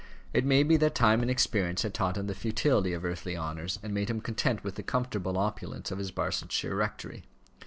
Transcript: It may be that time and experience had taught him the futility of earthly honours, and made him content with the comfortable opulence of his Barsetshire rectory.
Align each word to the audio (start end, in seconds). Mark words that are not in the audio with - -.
It 0.33 0.45
may 0.45 0.63
be 0.63 0.77
that 0.77 0.95
time 0.95 1.21
and 1.21 1.29
experience 1.29 1.83
had 1.83 1.93
taught 1.93 2.17
him 2.17 2.25
the 2.25 2.33
futility 2.33 2.93
of 2.93 3.05
earthly 3.05 3.37
honours, 3.37 3.77
and 3.83 3.93
made 3.93 4.09
him 4.09 4.19
content 4.19 4.63
with 4.63 4.73
the 4.73 4.81
comfortable 4.81 5.37
opulence 5.37 5.91
of 5.91 5.99
his 5.99 6.09
Barsetshire 6.09 6.73
rectory. 6.73 7.21